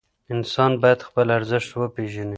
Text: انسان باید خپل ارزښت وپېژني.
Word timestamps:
انسان 0.33 0.71
باید 0.81 0.99
خپل 1.07 1.27
ارزښت 1.37 1.69
وپېژني. 1.73 2.29